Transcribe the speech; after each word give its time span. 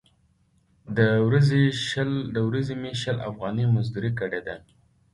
د 2.35 2.45
ورځې 2.47 2.73
مې 2.81 2.91
شل 3.05 3.17
افغانۍ 3.29 3.65
مزدورۍ 3.75 4.11
کړې 4.19 4.41
ده. 4.47 4.55